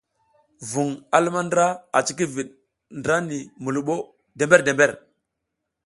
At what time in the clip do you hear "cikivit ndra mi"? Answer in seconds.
2.07-3.69